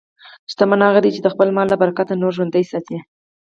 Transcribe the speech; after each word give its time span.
شتمن 0.51 0.81
هغه 0.87 0.99
دی 1.03 1.09
چې 1.15 1.21
د 1.23 1.27
خپل 1.33 1.47
مال 1.55 1.67
له 1.69 1.77
برکته 1.81 2.13
نور 2.21 2.31
ژوندي 2.37 2.63
ساتي. 2.71 2.97